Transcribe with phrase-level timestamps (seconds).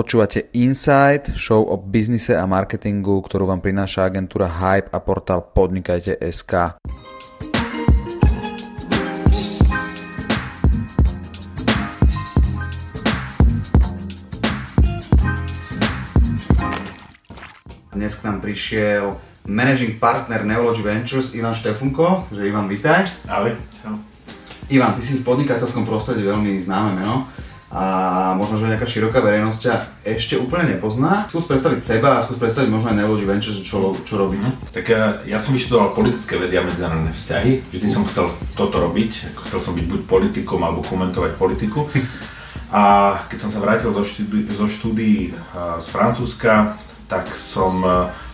[0.00, 6.80] Počúvate Insight, show o biznise a marketingu, ktorú vám prináša agentúra Hype a portál Podnikajte.sk.
[17.92, 23.04] Dnes k nám prišiel managing partner Neology Ventures Ivan Štefunko, že Ivan, vítaj.
[23.28, 23.52] Ahoj.
[24.72, 27.28] Ivan, ty si v podnikateľskom prostredí veľmi známe meno
[27.70, 27.84] a
[28.34, 31.30] možno, že nejaká široká verejnosť ťa ešte úplne nepozná.
[31.30, 34.42] Skús predstaviť seba a skús predstaviť možno aj Neology Ventures, čo, čo robí.
[34.42, 34.58] Mm.
[34.74, 37.70] Tak ja, ja som vyštudoval politické vedy a medzinárodné vzťahy.
[37.70, 39.38] Vždy som chcel toto robiť.
[39.46, 41.86] Chcel som byť buď politikom alebo komentovať politiku.
[42.70, 45.34] A keď som sa vrátil zo štúdií, zo štúdií
[45.82, 46.78] z Francúzska,
[47.10, 47.82] tak som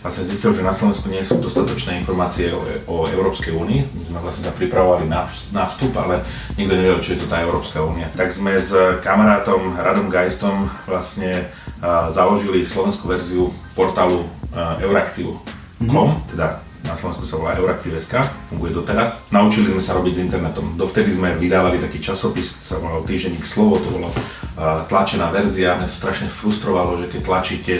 [0.04, 3.80] vlastne zistil, že na Slovensku nie sú dostatočné informácie o, o Európskej únii.
[3.88, 5.24] My sme vlastne sa pripravovali na,
[5.56, 6.20] na vstup, ale
[6.60, 8.12] nikto nevedel, čo je to tá Európska únia.
[8.12, 11.48] Tak sme s kamarátom Radom Geistom vlastne
[11.80, 16.36] uh, založili slovenskú verziu portálu uh, Euraktiv.com, mm-hmm.
[16.36, 18.14] teda na Slovensku sa volá Euraktiv.sk,
[18.48, 19.20] funguje doteraz.
[19.34, 20.78] Naučili sme sa robiť s internetom.
[20.78, 25.76] Dovtedy sme vydávali taký časopis, sa volal Týždenník Slovo, to bolo uh, tlačená verzia.
[25.76, 27.74] Mňa to strašne frustrovalo, že keď tlačíte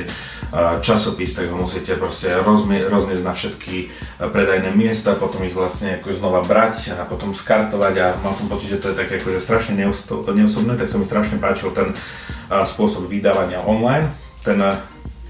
[0.81, 3.91] časopis, tak ho musíte proste rozmie, rozmiesť na všetky
[4.31, 8.71] predajné miesta, potom ich vlastne ako znova brať a potom skartovať a mal som pocit,
[8.71, 11.91] že to je také akože strašne neosobné, tak sa mi strašne páčil ten
[12.49, 14.15] spôsob vydávania online.
[14.47, 14.63] Ten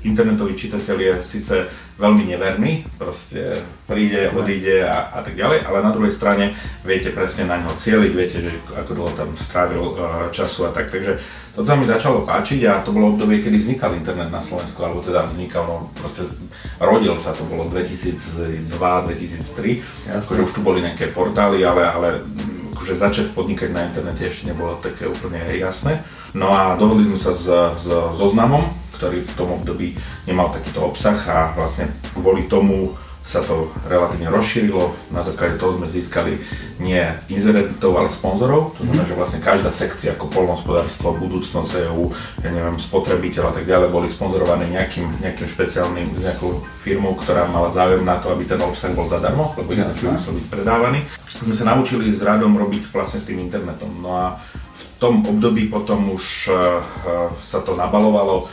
[0.06, 1.54] internetový čitateľ je síce
[1.98, 3.56] veľmi neverný, proste
[3.88, 6.54] príde, odíde a, a tak ďalej, ale na druhej strane
[6.84, 10.92] viete presne na ňo cieliť, viete, že ako dlho tam strávil uh, času a tak,
[10.92, 11.16] takže
[11.56, 15.00] to sa mi začalo páčiť a to bolo obdobie, kedy vznikal internet na Slovensku, alebo
[15.00, 16.28] teda vznikal, no proste
[16.76, 22.20] rodil sa, to bolo 2002-2003, akože už tu boli nejaké portály, ale, ale
[22.76, 26.04] akože začať podnikať na internete ešte nebolo také úplne jasné.
[26.36, 27.48] No a dohodli sme sa s,
[27.80, 29.94] s zoznamom, ktorý v tom období
[30.24, 34.94] nemal takýto obsah a vlastne kvôli tomu sa to relatívne rozšírilo.
[35.10, 36.38] Na základe toho sme získali
[36.78, 38.78] nie inzerentov, ale sponzorov.
[38.78, 42.14] To znamená, že vlastne každá sekcia ako polnohospodárstvo, budúcnosť EU,
[42.46, 47.74] ja neviem, spotrebiteľ a tak ďalej boli sponzorované nejakým, nejakým špeciálnym, nejakou firmou, ktorá mala
[47.74, 51.02] záujem na to, aby ten obsah bol zadarmo, lebo inak by musel byť predávaný.
[51.26, 53.90] Sme sa naučili s radom robiť vlastne s tým internetom.
[53.90, 54.38] No a
[54.76, 56.78] v tom období potom už uh,
[57.42, 58.46] sa to nabalovalo,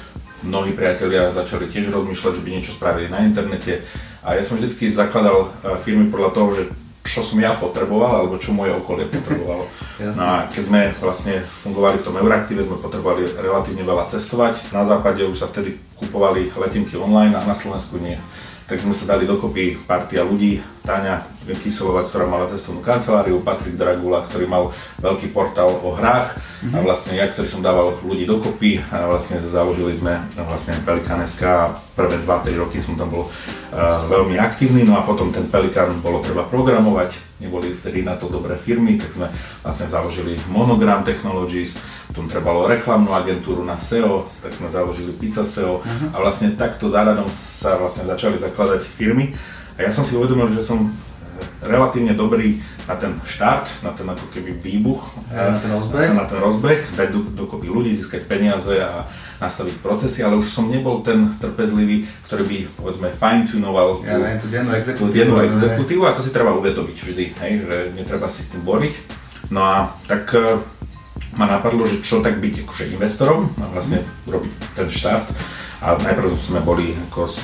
[0.44, 3.84] mnohí priatelia začali tiež rozmýšľať, že by niečo spravili na internete
[4.24, 6.64] a ja som vždy zakladal e, firmy podľa toho, že
[7.04, 9.68] čo som ja potreboval, alebo čo moje okolie potrebovalo.
[10.20, 14.72] no a keď sme vlastne fungovali v tom Euraktíve, sme potrebovali relatívne veľa cestovať.
[14.72, 18.16] Na západe už sa vtedy kupovali letinky online a na Slovensku nie
[18.64, 21.23] tak sme sa dali dokopy partia ľudí, Táňa
[21.63, 24.63] Kyselová, ktorá mala cestovnú kanceláriu, Patrik Dragula, ktorý mal
[24.99, 26.75] veľký portál o hrách mm-hmm.
[26.75, 26.83] a mhm.
[26.83, 31.71] vlastne ja, ktorý som dával ľudí dokopy a vlastne založili sme vlastne Pelikan SK a
[31.95, 36.23] prvé 2-3 roky som tam bol uh, veľmi aktívny, no a potom ten Pelikan bolo
[36.23, 39.27] treba programovať, neboli vtedy na to dobré firmy, tak sme
[39.63, 41.79] vlastne založili Monogram Technologies,
[42.11, 46.15] potom trebalo reklamnú agentúru na SEO, tak sme založili Pizza SEO uh-huh.
[46.15, 49.35] a vlastne takto záradom sa vlastne začali zakladať firmy.
[49.78, 50.94] A ja som si uvedomil, že som
[51.63, 56.25] relatívne dobrý na ten štart, na ten ako keby výbuch, ja, na ten rozbeh, na
[56.28, 59.07] ten rozbeh dať do, dokopy ľudí, získať peniaze a
[59.39, 64.47] nastaviť procesy, ale už som nebol ten trpezlivý, ktorý by povedzme fine-tunoval ja, tú, tú
[64.51, 68.51] dennú exekutívu, dennú exekutívu a to si treba uvedomiť vždy, hej, že netreba si s
[68.51, 68.95] tým boriť.
[69.51, 69.75] No a
[70.07, 70.35] tak
[71.35, 75.28] ma napadlo, že čo tak byť akože investorom a vlastne urobiť ten štart.
[75.83, 77.44] A najprv sme boli ako s,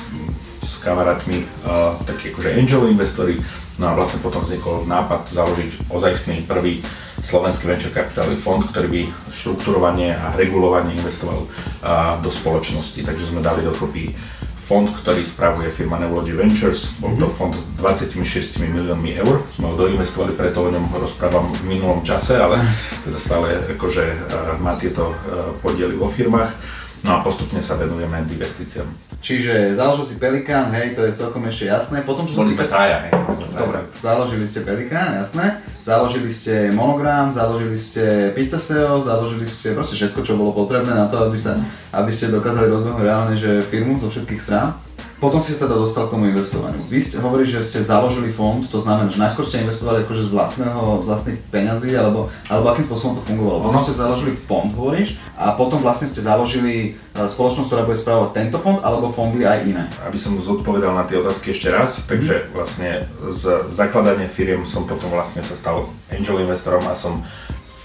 [0.80, 3.36] s kamarátmi uh, takí akože angel investori,
[3.76, 6.80] no a vlastne potom vznikol nápad založiť ozajstný prvý
[7.20, 12.96] slovenský venture capital fond, ktorý by štrukturovanie a regulovanie investoval uh, do spoločnosti.
[13.04, 14.16] Takže sme dali dokopy
[14.56, 16.96] fond, ktorý spravuje firma Neurology Ventures.
[16.96, 17.36] Bol to mhm.
[17.36, 19.44] fond 26 miliónmi eur.
[19.52, 22.56] Sme ho doinvestovali, preto o ňom rozprávam v minulom čase, ale
[23.04, 24.32] teda stále akože
[24.64, 25.12] má tieto
[25.60, 26.79] podiely vo firmách.
[27.00, 28.88] No a postupne sa venujeme investíciám.
[29.20, 32.00] Čiže založil si Pelikán, hej, to je celkom ešte jasné.
[32.04, 33.12] Potom, čo Boli sme traja, hej.
[33.52, 35.60] Dobre, založili ste Pelikán, jasné.
[35.84, 41.08] Založili ste Monogram, založili ste Pizza SEO, založili ste proste všetko, čo bolo potrebné na
[41.08, 41.56] to, aby, sa,
[41.92, 44.76] aby ste dokázali rozbehnúť reálne že firmu zo všetkých strán.
[45.20, 46.80] Potom si teda dostal k tomu investovaniu.
[46.88, 50.30] Vy ste hovorí, že ste založili fond, to znamená, že najskôr ste investovali akože z
[50.32, 53.60] vlastného, z vlastných peňazí, alebo, alebo akým spôsobom to fungovalo.
[53.60, 58.30] Potom ste založili fond, hovoríš, a potom vlastne ste založili e, spoločnosť, ktorá bude spravovať
[58.32, 59.84] tento fond, alebo fondy aj iné.
[60.08, 65.12] Aby som zodpovedal na tie otázky ešte raz, takže vlastne z zakladania firiem som potom
[65.12, 67.20] vlastne sa stal angel investorom a som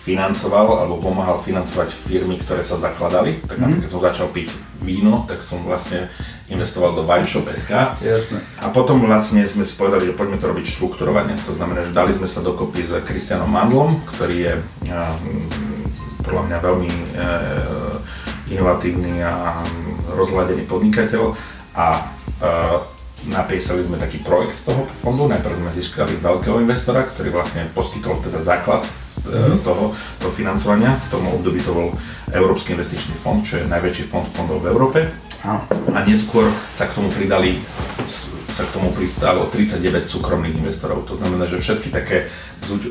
[0.06, 3.42] financoval alebo pomáhal financovať firmy, ktoré sa zakladali.
[3.50, 3.82] Tak mm.
[3.82, 4.54] keď som začal piť
[4.86, 6.14] víno, tak som vlastne
[6.46, 7.98] investoval do Wineshop.sk.
[8.02, 8.38] Jasne.
[8.62, 11.34] A potom vlastne sme si povedali, že poďme to robiť štruktúrovane.
[11.50, 14.54] To znamená, že dali sme sa dokopy s Kristianom Mandlom, ktorý je
[16.26, 17.02] podľa mňa veľmi e,
[18.58, 19.62] inovatívny a
[20.14, 21.38] rozhľadený podnikateľ
[21.78, 22.02] a e,
[23.30, 25.30] napísali sme taký projekt toho fondu.
[25.30, 29.62] Najprv sme získali veľkého investora, ktorý vlastne poskytol teda základ mm-hmm.
[29.66, 30.98] toho, toho financovania.
[31.10, 31.90] V tom období to bol
[32.34, 35.00] Európsky investičný fond, čo je najväčší fond fondov v Európe.
[35.94, 37.62] A neskôr sa k tomu pridali
[38.56, 41.04] sa k tomu pridalo 39 súkromných investorov.
[41.12, 42.32] To znamená, že všetky také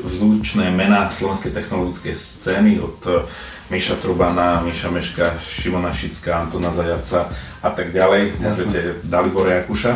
[0.05, 3.25] vzdučné mená slovenskej technologickej scény od eh,
[3.73, 7.33] Miša Trubana, Miša Meška, Šimona Šická, Antona Zajaca
[7.65, 8.45] a tak ďalej, Jasne.
[8.45, 8.79] môžete
[9.09, 9.93] Dalibora Jakuša.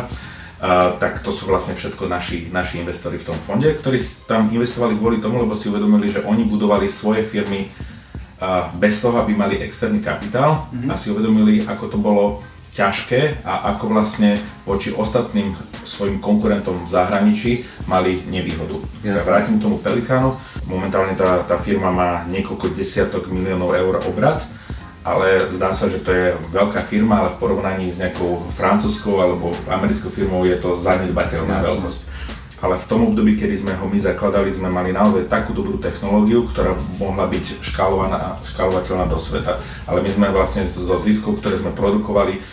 [0.60, 3.96] Uh, tak to sú vlastne všetko naši, naši investori v tom fonde, ktorí
[4.28, 9.16] tam investovali kvôli tomu, lebo si uvedomili, že oni budovali svoje firmy uh, bez toho,
[9.24, 10.92] aby mali externý kapitál mm-hmm.
[10.92, 16.92] a si uvedomili, ako to bolo ťažké a ako vlastne voči ostatným svojim konkurentom v
[16.92, 17.52] zahraničí
[17.90, 18.78] mali nevýhodu.
[19.02, 20.38] Ja vrátim k tomu Pelikánu.
[20.70, 24.44] Momentálne tá, tá firma má niekoľko desiatok miliónov eur obrad,
[25.02, 29.50] ale zdá sa, že to je veľká firma, ale v porovnaní s nejakou francúzskou alebo
[29.66, 31.68] americkou firmou je to zanedbateľná Jasne.
[31.74, 32.00] veľkosť.
[32.60, 36.44] Ale v tom období, kedy sme ho my zakladali, sme mali naozaj takú dobrú technológiu,
[36.44, 39.64] ktorá mohla byť škálovaná, škálovateľná do sveta.
[39.88, 42.44] Ale my sme vlastne zo ziskov, ktoré sme produkovali,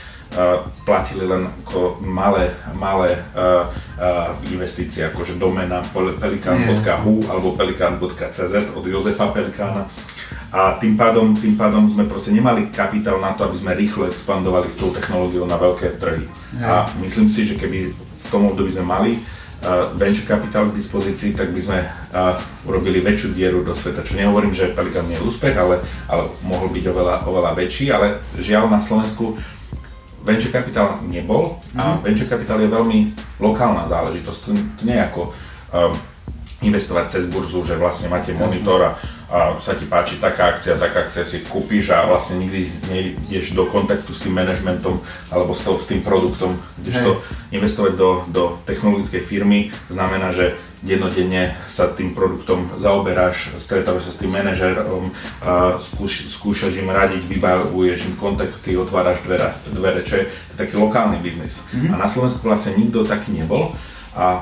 [0.86, 9.34] platili len ako malé, malé uh, uh, investície, akože domena pelikan.hu alebo pelikan.cz od Jozefa
[9.34, 9.90] Pelikána.
[10.48, 14.72] A tým pádom, tým pádom sme proste nemali kapitál na to, aby sme rýchlo expandovali
[14.72, 16.24] s tou technológiou na veľké trhy.
[16.64, 21.36] A myslím si, že keby v tom období sme mali uh, venture capital k dispozícii,
[21.36, 24.08] tak by sme uh, urobili väčšiu dieru do sveta.
[24.08, 28.24] Čo nehovorím, že Pelikan nie je úspech, ale, ale mohol byť oveľa, oveľa väčší, ale
[28.40, 29.36] žiaľ na Slovensku
[30.28, 32.04] venture capital nebol a mm-hmm.
[32.04, 33.00] venture capital je veľmi
[33.40, 34.40] lokálna záležitosť.
[34.44, 35.22] To, to nie je ako
[35.72, 35.96] um,
[36.58, 38.92] investovať cez burzu, že vlastne máte monitor a,
[39.30, 43.70] a sa ti páči taká akcia, taká akcia si kúpiš a vlastne nikdy nejdeš do
[43.70, 44.98] kontaktu s tým manažmentom
[45.30, 46.58] alebo s, to, s tým produktom.
[47.06, 47.14] to
[47.54, 54.22] investovať do, do technologickej firmy znamená, že dennodenne sa tým produktom zaoberáš, stretávaš sa s
[54.22, 55.10] tým manažerom,
[55.82, 61.66] skúš, skúšaš im radiť, vybavuješ im kontakty, otváraš dvere, dvere čo je taký lokálny biznis.
[61.74, 61.94] Mm-hmm.
[61.94, 63.74] A na Slovensku vlastne nikto taký nebol
[64.18, 64.42] a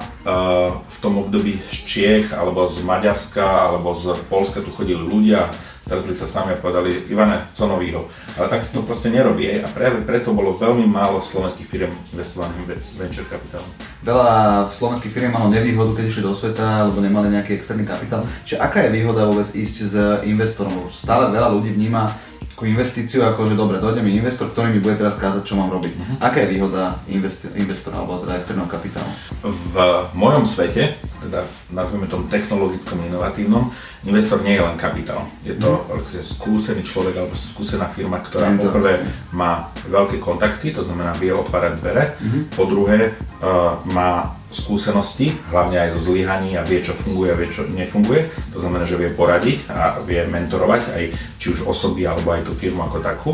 [0.87, 5.51] v tom období z Čiech alebo z Maďarska alebo z Polska tu chodili ľudia,
[5.85, 8.09] stretli sa s nami a povedali, Ivane, co novýho.
[8.41, 12.81] Ale tak sa to proste nerobí a práve preto bolo veľmi málo slovenských firm investovaných
[12.97, 13.61] venture kapitál.
[14.01, 14.29] Veľa
[14.73, 18.25] slovenských firm malo nevýhodu, keď išli do sveta, alebo nemali nejaký externý kapitál.
[18.49, 19.93] Čiže aká je výhoda vôbec ísť s
[20.25, 20.89] investorom?
[20.89, 22.09] Stále veľa ľudí vníma
[22.55, 25.67] ako investíciu, ako že dobre, dojde mi investor, ktorý mi bude teraz kázať, čo mám
[25.75, 25.91] robiť.
[25.91, 26.15] Uh-huh.
[26.23, 29.11] Aká je výhoda investi- investora alebo teda externého kapitálu?
[29.43, 29.75] V
[30.15, 31.41] mojom svete, teda
[31.73, 33.73] nazvime tom technologickom inovatívnom,
[34.05, 35.25] investor nie je len kapitál.
[35.41, 36.21] Je to uh-huh.
[36.21, 38.69] skúsený človek alebo skúsená firma, ktorá Mentor.
[38.69, 38.93] poprvé
[39.33, 42.41] má veľké kontakty, to znamená vie otvárať dvere, uh-huh.
[42.53, 47.51] po druhé uh, má skúsenosti, hlavne aj zo zlyhaní a vie, čo funguje a vie,
[47.51, 48.31] čo nefunguje.
[48.55, 51.03] To znamená, že vie poradiť a vie mentorovať aj
[51.35, 53.31] či už osoby alebo aj tú firmu ako takú.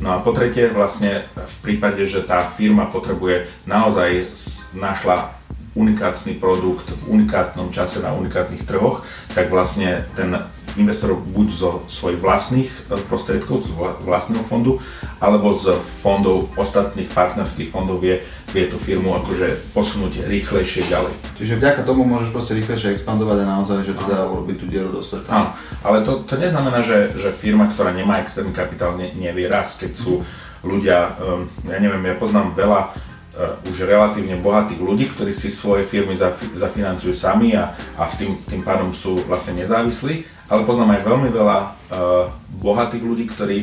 [0.00, 4.26] No a po tretie, vlastne v prípade, že tá firma potrebuje naozaj
[4.74, 5.43] našla
[5.74, 9.02] unikátny produkt v unikátnom čase na unikátnych trhoch,
[9.34, 10.34] tak vlastne ten
[10.74, 13.70] investorov buď zo svojich vlastných e, prostriedkov, z
[14.02, 14.82] vlastného fondu,
[15.22, 15.70] alebo z
[16.02, 18.18] fondov, ostatných partnerských fondov vie,
[18.50, 21.14] vie tú firmu akože posunúť rýchlejšie ďalej.
[21.38, 25.02] Čiže vďaka tomu môžeš proste rýchlejšie expandovať a naozaj, že teda urobiť tú dieru do
[25.02, 25.30] sveta.
[25.30, 25.48] Áno,
[25.86, 29.94] ale to, to neznamená, že, že firma, ktorá nemá externý kapitál, ne, nevie raz, keď
[29.94, 30.26] sú
[30.64, 32.96] ľudia, um, ja neviem, ja poznám veľa
[33.66, 36.14] už relatívne bohatých ľudí, ktorí si svoje firmy
[36.54, 41.28] zafinancujú sami a, a v tým, tým pádom sú vlastne nezávislí ale poznám aj veľmi
[41.32, 41.68] veľa uh,
[42.60, 43.58] bohatých ľudí, ktorí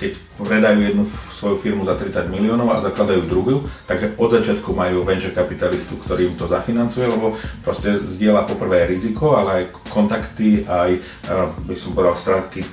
[0.00, 1.04] keď predajú jednu
[1.36, 6.32] svoju firmu za 30 miliónov a zakladajú druhú, tak od začiatku majú venture kapitalistu, ktorý
[6.32, 11.92] im to zafinancuje, lebo proste zdieľa poprvé riziko, ale aj kontakty, aj uh, by som
[11.92, 12.16] povedal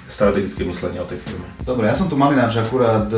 [0.07, 1.51] strategické myslenie o tej firme.
[1.67, 3.11] Dobre, ja som tu mal ináč akurát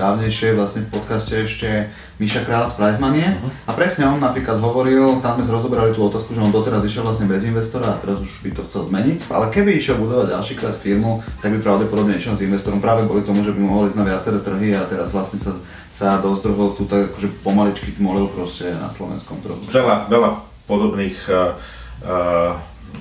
[0.00, 3.68] dávnejšie vlastne v podcaste ešte Miša Kráľa z Prizmanie uh-huh.
[3.68, 7.28] a presne on napríklad hovoril, tam sme rozoberali tú otázku, že on doteraz išiel vlastne
[7.28, 11.20] bez investora a teraz už by to chcel zmeniť, ale keby išiel budovať ďalšíkrát firmu,
[11.44, 14.38] tak by pravdepodobne išiel s investorom práve kvôli tomu, že by mohol ísť na viaceré
[14.40, 15.52] trhy a teraz vlastne sa,
[15.92, 19.60] sa dozdrhol tu tak akože pomaličky tmolil proste na slovenskom trhu.
[19.68, 20.30] Veľa, veľa
[20.64, 21.56] podobných uh,
[22.04, 22.56] uh,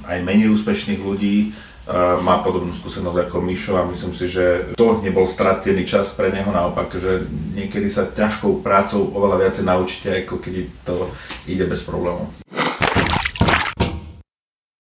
[0.05, 1.53] aj menej úspešných ľudí
[2.22, 6.53] má podobnú skúsenosť ako Mišo a myslím si, že to nebol stratený čas pre neho,
[6.53, 7.25] naopak, že
[7.58, 10.53] niekedy sa ťažkou prácou oveľa viacej naučíte, ako keď
[10.86, 11.10] to
[11.50, 12.29] ide bez problémov.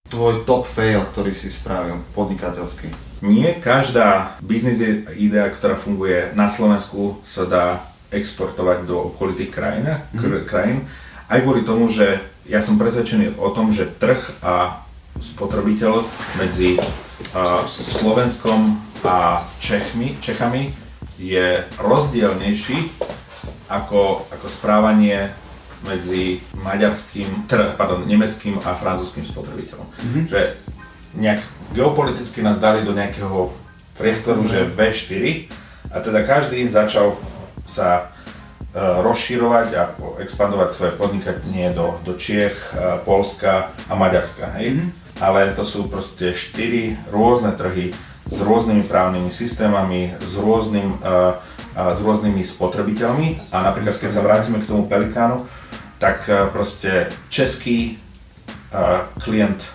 [0.09, 2.93] Tvoj top fail, ktorý si spravil podnikateľský?
[3.25, 4.79] Nie každá biznis
[5.17, 7.65] idea, ktorá funguje na Slovensku, sa dá
[8.09, 10.45] exportovať do okolitých krajín, mm-hmm.
[10.49, 10.89] krajín.
[11.29, 14.81] Aj kvôli tomu, že ja som presvedčený o tom, že trh a
[15.19, 15.93] spotrebiteľ
[16.39, 20.71] medzi uh, Slovenskom a Čechmi, Čechami
[21.19, 22.91] je rozdielnejší
[23.69, 25.29] ako, ako správanie
[25.87, 29.87] medzi maďarským, teda, pardon, nemeckým a francúzským spotrebiteľom.
[29.87, 30.23] Mm-hmm.
[30.27, 30.41] Že
[31.15, 31.39] nejak
[31.71, 33.55] geopoliticky nás dali do nejakého
[33.95, 35.47] priestoru, že V4
[35.95, 37.15] a teda každý začal
[37.63, 39.83] sa uh, rozširovať a
[40.19, 44.51] expandovať svoje podnikanie do, do Čiech, uh, Polska a Maďarska.
[44.59, 44.75] Hej?
[44.75, 45.08] Mm-hmm.
[45.19, 47.91] Ale to sú proste štyri rôzne trhy
[48.29, 51.35] s rôznymi právnymi systémami, s, rôznym, uh,
[51.75, 53.51] uh, s rôznymi spotrebiteľmi.
[53.51, 55.43] A napríklad, keď sa vrátime k tomu Pelikánu,
[55.99, 57.99] tak uh, proste český
[59.25, 59.65] klient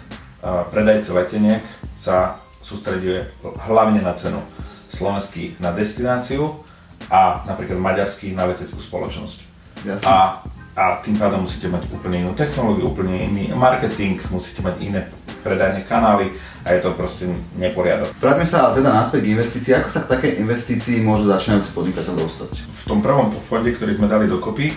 [0.70, 1.66] predajce leteniek
[1.98, 3.26] sa sústreduje
[3.66, 4.38] hlavne na cenu,
[4.86, 6.62] slovenský na destináciu
[7.10, 9.38] a napríklad maďarský na leteckú spoločnosť.
[9.82, 10.06] Jasne.
[10.06, 10.46] A,
[10.78, 15.10] a tým pádom musíte mať úplne inú technológiu, úplne iný marketing, musíte mať iné
[15.44, 16.32] predajné kanály
[16.64, 17.28] a je to proste
[17.60, 18.08] neporiadok.
[18.16, 19.72] Vráťme sa teda naspäť k investícii.
[19.76, 22.50] Ako sa k takej investícii môže začínajúci podnikateľ dostať?
[22.56, 24.72] V tom prvom fonde, ktorý sme dali dokopy,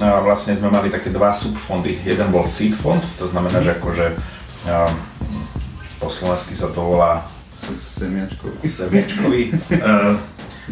[0.00, 2.02] vlastne sme mali také dva subfondy.
[2.02, 4.18] Jeden bol seed fond, to znamená, že akože
[6.00, 7.28] po slovensky sa to volá
[7.60, 8.56] Semiačkový.
[8.80, 9.42] Semiačkový.
[9.52, 10.16] uh,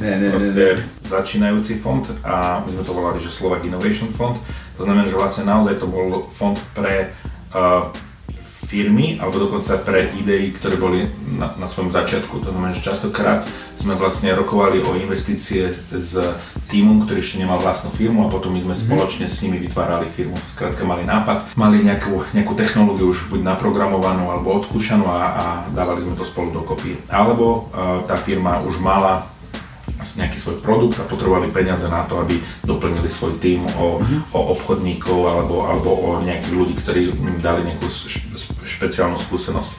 [0.01, 0.85] ne, ne, proste ne, ne.
[1.05, 4.41] začínajúci fond a my sme to volali, že Slovak Innovation Fond.
[4.81, 7.13] To znamená, že vlastne naozaj to bol fond pre
[7.53, 7.93] uh,
[8.69, 11.09] firmy, alebo dokonca pre idei, ktoré boli
[11.41, 12.45] na, na svojom začiatku.
[12.45, 13.49] To znamená, že častokrát
[13.81, 16.13] sme vlastne rokovali o investície s
[16.69, 18.83] týmom, ktorý ešte nemal vlastnú firmu a potom my sme mm.
[18.85, 20.37] spoločne s nimi vytvárali firmu.
[20.53, 26.05] Skrátka mali nápad, mali nejakú, nejakú technológiu už buď naprogramovanú alebo odskúšanú a, a dávali
[26.05, 27.01] sme to spolu dokopy.
[27.09, 29.25] Alebo uh, tá firma už mala
[29.99, 34.31] nejaký svoj produkt a potrebovali peniaze na to, aby doplnili svoj tým o, mm-hmm.
[34.31, 37.89] o obchodníkov alebo, alebo o nejakých ľudí, ktorí im dali nejakú
[38.69, 39.73] špeciálnu skúsenosť.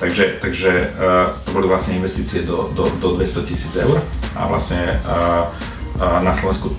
[0.00, 4.00] Takže, takže uh, to boli vlastne investície do, do, do 200 tisíc eur
[4.32, 5.44] a vlastne uh,
[6.00, 6.72] uh, na Slovensku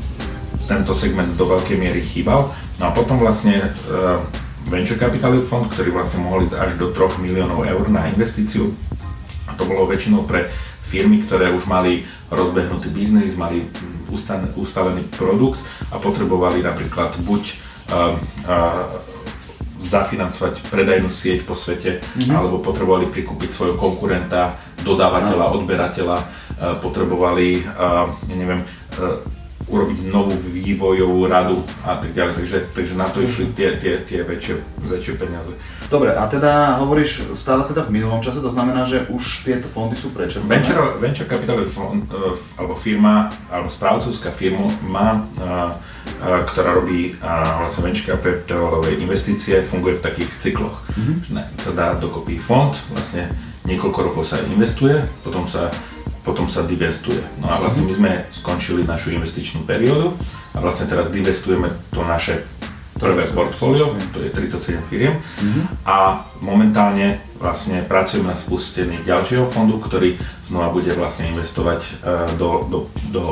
[0.65, 2.49] tento segment do veľkej miery chýbal.
[2.81, 3.61] No a potom vlastne
[3.93, 4.17] uh,
[4.65, 8.73] Venture Capital Fond, ktorý vlastne mohol ísť až do 3 miliónov eur na investíciu.
[9.45, 10.49] A to bolo väčšinou pre
[10.81, 13.69] firmy, ktoré už mali rozbehnutý biznis, mali
[14.57, 15.59] ustavený produkt
[15.93, 17.43] a potrebovali napríklad buď
[17.93, 18.17] uh,
[18.49, 19.10] uh,
[19.91, 22.31] zafinancovať predajnú sieť po svete, mm-hmm.
[22.31, 24.55] alebo potrebovali prikúpiť svojho konkurenta,
[24.87, 26.25] dodávateľa, odberateľa, uh,
[26.79, 27.67] potrebovali,
[28.31, 29.40] ja neviem, uh,
[29.71, 32.43] urobiť novú vývojovú radu a tak ďalej.
[32.43, 35.55] Takže, takže na to išli tie, tie, tie väčšie, väčšie peniaze.
[35.87, 39.99] Dobre, a teda hovoríš stále teda v minulom čase, to znamená, že už tieto fondy
[39.99, 40.47] sú prečerpané?
[40.47, 47.15] Venture, venture capital fond, uh, alebo firma, alebo správcovská firma má, uh, uh, ktorá robí
[47.19, 50.79] vlastne venture capitalové investície, funguje v takých cykloch.
[50.95, 51.59] Mm-hmm.
[51.59, 53.27] Sa dá dokopy fond, vlastne
[53.67, 54.95] niekoľko rokov sa investuje,
[55.27, 55.75] potom sa
[56.21, 57.21] potom sa divestuje.
[57.41, 60.13] No a vlastne my sme skončili našu investičnú periódu
[60.53, 62.45] a vlastne teraz divestujeme to naše
[63.01, 65.89] prvé portfólio, to je 37 firiem mm-hmm.
[65.89, 72.69] a momentálne vlastne pracujeme na spustení ďalšieho fondu, ktorý znova bude vlastne investovať uh, do,
[72.69, 73.23] do, do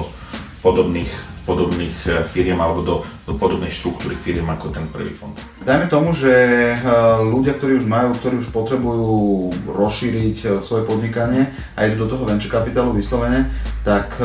[0.65, 1.13] podobných,
[1.49, 5.33] podobných e, firiem alebo do, do podobnej štruktúry firiem ako ten prvý fond.
[5.65, 6.77] Dajme tomu, že e,
[7.25, 12.53] ľudia, ktorí už majú, ktorí už potrebujú rozšíriť svoje podnikanie a idú do toho venture
[12.53, 13.49] kapitálu vyslovene,
[13.81, 14.21] tak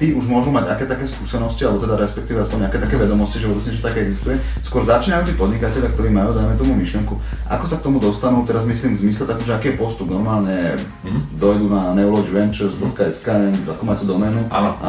[0.00, 3.52] tí už môžu mať aké také skúsenosti, alebo teda respektíve aspoň nejaké také vedomosti, že
[3.52, 4.40] vôbec niečo také existuje.
[4.64, 8.96] Skôr začínajúci podnikateľe, ktorí majú, dajme tomu myšlienku, ako sa k tomu dostanú, teraz myslím
[8.96, 10.08] v zmysle takú, že aký je postup.
[10.08, 11.36] Normálne mm.
[11.36, 14.80] dojdu na neurologiventures.sk, neviem, ako máte doménu a,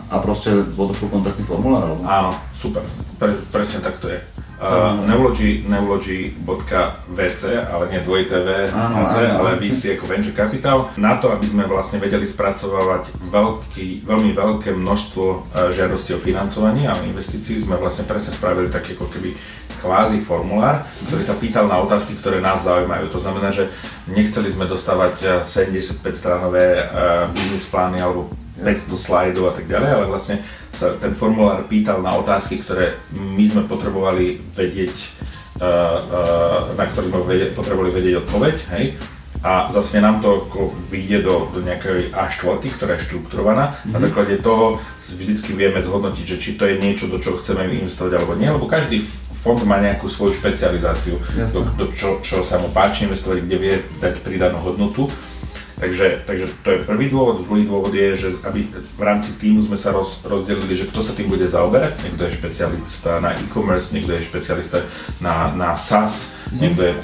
[0.00, 2.00] a proste odošlo kontaktný formulár, alebo?
[2.08, 2.80] Áno, super,
[3.20, 4.33] Pre, presne tak to je.
[4.64, 11.44] Uh, neurology, neurology.vc, ale nie dvojité V, ale VC ako Venture Capital, na to, aby
[11.44, 17.76] sme vlastne vedeli spracovávať veľký, veľmi veľké množstvo uh, žiadostí o financovanie a investícií, sme
[17.76, 19.36] vlastne presne spravili taký ako keby
[19.84, 23.12] kvázi formulár, ktorý sa pýtal na otázky, ktoré nás zaujímajú.
[23.12, 23.68] To znamená, že
[24.08, 28.32] nechceli sme dostávať 75 uh, stranové uh, business plány alebo
[28.64, 30.40] 500 slajdov a tak ďalej, ale vlastne
[30.74, 37.08] sa ten formulár pýtal na otázky, ktoré my sme potrebovali vedieť, uh, uh, na ktoré
[37.08, 37.22] sme
[37.54, 38.84] potrebovali vedieť odpoveď, hej.
[39.40, 40.50] a zase nám to
[40.90, 43.72] vyjde do, do nejakej A4, ktorá je štrukturovaná.
[43.72, 43.92] Mm-hmm.
[43.94, 44.04] Na mhm.
[44.08, 48.34] základe toho vždycky vieme zhodnotiť, že či to je niečo, do čoho chceme investovať alebo
[48.34, 49.04] nie, lebo každý
[49.44, 51.20] fond má nejakú svoju špecializáciu,
[51.52, 55.12] do, do čo, čo sa mu páči investovať, kde vie dať pridanú hodnotu.
[55.84, 57.44] Takže, takže to je prvý dôvod.
[57.44, 61.12] Druhý dôvod je, že aby v rámci týmu sme sa roz, rozdelili, že kto sa
[61.12, 62.00] tým bude zaoberať.
[62.08, 64.80] Niekto je špecialista na e-commerce, niekto je špecialista
[65.20, 66.56] na, na SaaS, mm.
[66.56, 67.00] niekto je e,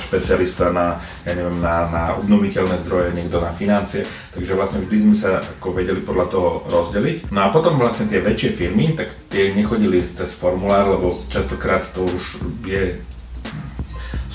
[0.00, 0.96] špecialista na,
[1.28, 4.08] ja neviem, na, na obnoviteľné zdroje, niekto na financie.
[4.32, 7.28] Takže vlastne vždy sme sa ako vedeli podľa toho rozdeliť.
[7.28, 12.08] No a potom vlastne tie väčšie firmy, tak tie nechodili cez formulár, lebo častokrát to
[12.08, 13.04] už je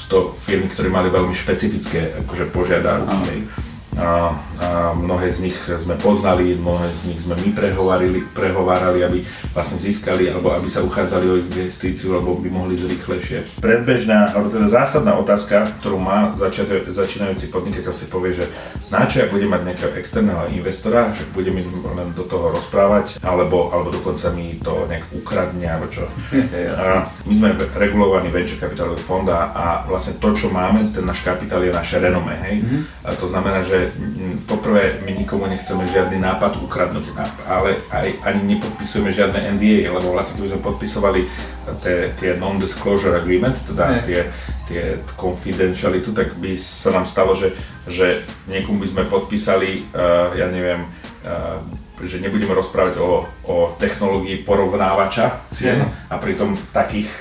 [0.10, 3.69] to firmy, ktoré mali veľmi špecifické akože požiadavky
[4.00, 4.32] a,
[4.64, 9.20] a mnohé z nich sme poznali, mnohé z nich sme my prehovárali, prehovárali, aby
[9.52, 13.38] vlastne získali alebo aby sa uchádzali o investíciu, alebo by mohli ísť rýchlejšie.
[13.60, 18.46] Predbežná, alebo teda zásadná otázka, ktorú má začiat, začínajúci podnikateľ si povie, že
[18.90, 23.74] čo ja budem mať nejakého externého investora, že budem mi len do toho rozprávať, alebo,
[23.74, 26.08] alebo dokonca mi to nejak ukradne, alebo čo.
[26.80, 31.26] a my sme regulovaný venture capital fond a, a vlastne to, čo máme, ten náš
[31.26, 32.62] kapitál je naše renome, hej.
[32.62, 32.82] Mm-hmm.
[33.06, 33.89] A to znamená, že
[34.46, 37.14] poprvé my nikomu nechceme žiadny nápad ukradnúť,
[37.46, 41.22] ale aj ani nepodpisujeme žiadne NDA, lebo vlastne keby sme podpisovali
[41.84, 44.20] tie, tie non-disclosure agreement, teda tie,
[44.66, 44.84] tie
[45.18, 47.54] confidentiality, tak by sa nám stalo, že,
[47.86, 50.86] že niekomu by sme podpísali, uh, ja neviem,
[51.26, 51.62] uh,
[52.00, 57.12] že nebudeme rozprávať o, o technológii porovnávača cien a pritom takých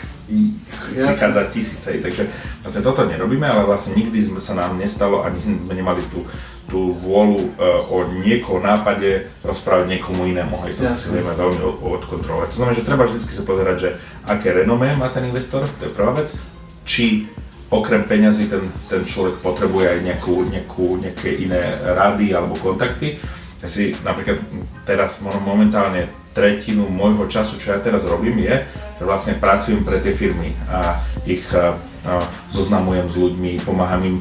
[0.93, 1.89] vychádza tisíce.
[1.99, 2.29] Takže
[2.63, 6.29] vlastne toto nerobíme, ale vlastne nikdy sme sa nám nestalo, ani sme nemali tú,
[6.69, 10.61] tú vôľu uh, o niekoho nápade rozprávať niekomu inému.
[10.69, 12.53] Hej, to si vieme veľmi odkontrolovať.
[12.53, 13.91] To znamená, že treba vždy sa pozerať, že
[14.29, 16.29] aké renomé má ten investor, to je prvá vec,
[16.85, 17.25] či
[17.73, 23.21] okrem peňazí ten, ten človek potrebuje aj nejakú, nejakú, nejaké iné rady alebo kontakty.
[23.59, 24.41] Ja si napríklad
[24.89, 28.63] teraz momentálne tretinu môjho času, čo ja teraz robím, je,
[28.99, 31.75] že vlastne pracujem pre tie firmy a ich a,
[32.07, 32.23] a,
[32.55, 34.17] zoznamujem s ľuďmi, pomáham im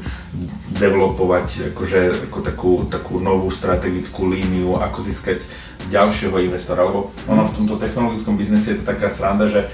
[0.78, 5.42] developovať akože, ako takú, takú novú strategickú líniu, ako získať
[5.90, 9.70] ďalšieho investora, lebo ono v tomto technologickom biznese je to taká sranda, že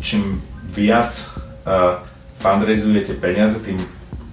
[0.00, 0.40] čím
[0.72, 1.10] viac
[1.66, 2.00] uh,
[2.38, 3.80] fundraizujete peniaze, tým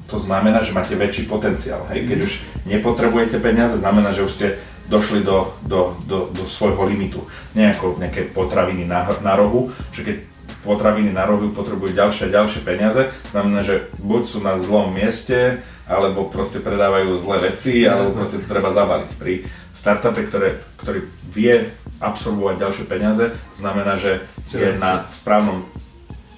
[0.06, 1.82] to znamená, že máte väčší potenciál.
[1.90, 2.06] Hej?
[2.06, 2.34] Keď už
[2.70, 4.48] nepotrebujete peniaze, znamená, že už ste
[4.86, 7.26] došli do, do, do, do svojho limitu.
[7.58, 10.16] Nie ako nejaké potraviny na, na rohu, že keď
[10.62, 15.66] potraviny na rohu potrebujú ďalšie a ďalšie peniaze, znamená, že buď sú na zlom mieste,
[15.86, 19.10] alebo proste predávajú zlé veci, alebo proste to treba zabaliť.
[19.22, 21.70] Pri startupe, ktoré, ktorý vie
[22.02, 23.26] absorbovať ďalšie peniaze,
[23.58, 25.66] znamená, že je na správnom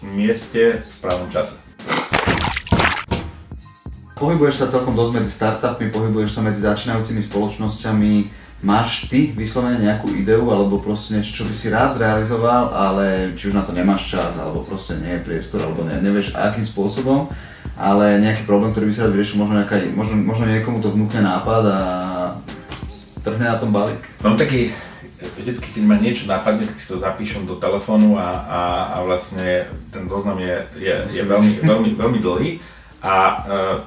[0.03, 1.55] mieste v správnom čase.
[4.17, 8.13] Pohybuješ sa celkom dosť medzi startupmi, pohybuješ sa medzi začínajúcimi spoločnosťami.
[8.65, 13.53] Máš ty vyslovene nejakú ideu alebo proste niečo, čo by si rád zrealizoval, ale či
[13.53, 17.29] už na to nemáš čas, alebo proste nie je priestor, alebo ne, nevieš akým spôsobom,
[17.77, 21.21] ale nejaký problém, ktorý by si rád vyriešil, možno, nejaká, možno, možno niekomu to vnúkne
[21.21, 21.79] nápad a
[23.21, 24.01] trhne na tom balík.
[24.25, 24.73] Mám taký,
[25.37, 28.61] vždycky, keď ma niečo napadne, tak si to zapíšem do telefónu a, a,
[28.93, 32.51] a vlastne ten zoznam je, je, je veľmi, veľmi, veľmi dlhý.
[33.05, 33.13] A
[33.45, 33.77] uh,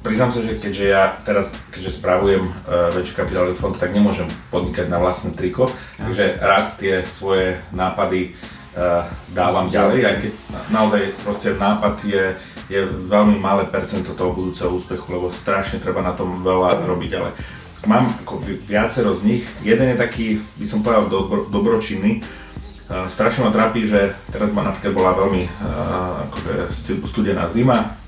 [0.00, 4.88] Priznám sa, že keďže ja teraz, keďže spravujem uh, väčší kapitálový fond, tak nemôžem podnikať
[4.88, 5.68] na vlastné triko,
[6.00, 8.32] takže rád tie svoje nápady
[8.80, 9.04] uh,
[9.36, 10.32] dávam ďalej, aj keď
[10.72, 12.32] naozaj proste nápad je,
[12.70, 17.34] je veľmi malé percento toho budúceho úspechu, lebo strašne treba na tom veľa robiť, ale
[17.82, 18.38] mám ako
[18.70, 19.44] viacero z nich.
[19.66, 22.22] Jeden je taký, by som povedal, dobro, dobročinný,
[23.10, 25.42] strašne ma trápi, že teraz ma napríklad bola veľmi
[26.30, 26.54] akože
[27.06, 27.98] studená zima,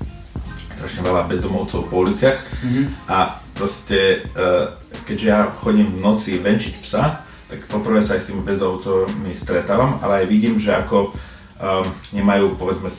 [0.79, 2.85] strašne veľa bezdomovcov po uliciach mm-hmm.
[3.07, 4.75] a proste, uh,
[5.07, 10.01] keďže ja chodím v noci venčiť psa, tak poprvé sa aj s tými bezdomovcami stretávam,
[10.03, 12.89] ale aj vidím, že ako um, nemajú povedzme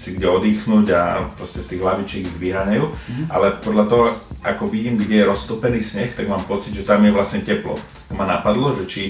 [0.00, 3.26] si kde oddychnúť a proste z tých hlavičiek ich vyháňajú, mm-hmm.
[3.28, 4.04] ale podľa toho,
[4.40, 7.76] ako vidím, kde je roztopený sneh, tak mám pocit, že tam je vlastne teplo.
[8.16, 9.02] Ma napadlo, že či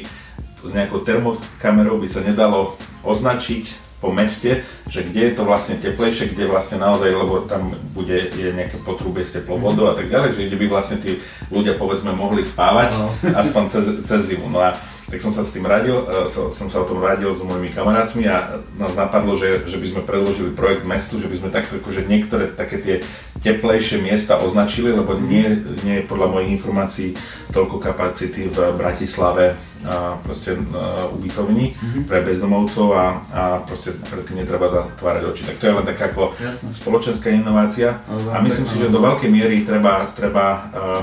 [0.61, 2.75] s nejakou termokamerou by sa nedalo
[3.07, 8.33] označiť po meste, že kde je to vlastne teplejšie, kde vlastne naozaj, lebo tam bude
[8.33, 11.21] je nejaké potrubie s teplou vodou a tak ďalej, že kde by vlastne tí
[11.53, 13.13] ľudia povedzme mohli spávať, no.
[13.37, 14.49] aspoň cez, cez zimu.
[14.49, 14.73] No a
[15.11, 18.31] tak som sa s tým radil, e, som sa o tom radil s mojimi kamarátmi
[18.31, 22.07] a nás napadlo, že, že by sme predložili projekt mestu, že by sme takto akože
[22.07, 22.97] niektoré také tie
[23.43, 27.19] teplejšie miesta označili, lebo nie, nie je podľa mojich informácií
[27.51, 32.05] toľko kapacity v Bratislave a proste uh, ubytovní mm-hmm.
[32.05, 35.43] pre bezdomovcov a, a proste predtým netreba zatvárať oči.
[35.49, 36.69] Tak to je len taká ako Jasne.
[36.77, 41.01] spoločenská inovácia a myslím si, že do veľkej miery treba, treba uh,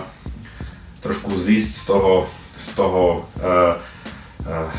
[1.02, 2.14] trošku zísť z toho,
[2.54, 3.04] z toho
[3.42, 3.97] uh,
[4.46, 4.70] uh,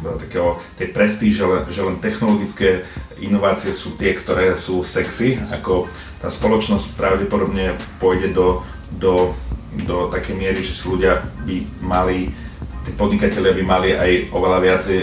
[0.00, 2.88] takého, tej prestíže, že len, technologické
[3.20, 8.64] inovácie sú tie, ktoré sú sexy, ako tá spoločnosť pravdepodobne pôjde do,
[8.96, 9.36] do,
[9.84, 12.32] do takej miery, že si ľudia by mali,
[12.84, 14.98] tí podnikatelia by mali aj oveľa viacej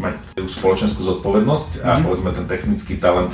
[0.00, 0.16] mať
[0.48, 2.04] spoločenskú zodpovednosť a mm-hmm.
[2.08, 3.30] povedzme ten technický talent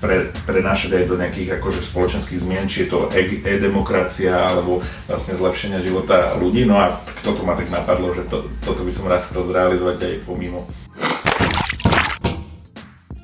[0.00, 5.36] pre, prenášať aj do nejakých akože spoločenských zmien, či je to e- e-demokracia alebo vlastne
[5.36, 6.64] zlepšenia života ľudí.
[6.64, 9.96] No a kto to ma tak napadlo, že to, toto by som raz chcel zrealizovať
[10.00, 10.64] aj pomimo.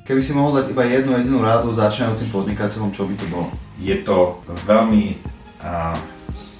[0.04, 3.46] Keby si mohol dať iba jednu jedinú rádu začínajúcim podnikateľom, čo by to bolo?
[3.78, 5.22] Je to veľmi
[5.62, 5.94] a,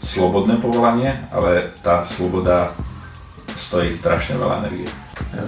[0.07, 2.71] slobodné povolanie, ale tá sloboda
[3.59, 4.89] stojí strašne veľa energie.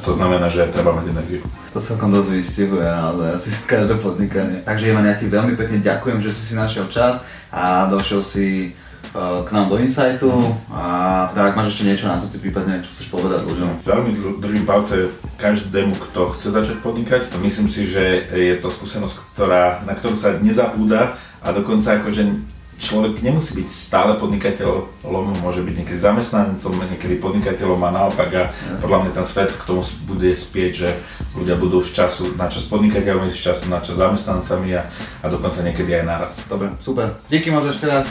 [0.03, 1.41] To znamená, že treba mať energiu.
[1.73, 4.61] To celkom dosť vystihuje naozaj asi každé podnikanie.
[4.61, 8.77] Takže Ivan, ja ti veľmi pekne ďakujem, že si si našiel čas a došiel si
[9.17, 10.69] uh, k nám do Insightu mm.
[10.69, 10.85] a
[11.33, 13.89] teda ak máš ešte niečo na srdci, prípadne čo chceš povedať ľuďom.
[13.89, 14.11] Veľmi
[14.45, 17.33] držím palce každému, kto chce začať podnikať.
[17.41, 22.52] Myslím si, že je to skúsenosť, ktorá, na ktorú sa nezabúda a dokonca akože
[22.83, 28.43] človek nemusí byť stále podnikateľom, môže byť niekedy zamestnancom, niekedy podnikateľom a naopak a
[28.83, 30.91] podľa mňa ten svet k tomu bude spieť, že
[31.39, 34.83] ľudia budú z času na čas podnikateľmi, z času na čas zamestnancami a,
[35.23, 36.33] a dokonca niekedy aj naraz.
[36.51, 37.23] Dobre, super.
[37.31, 38.11] Díky moc ešte raz.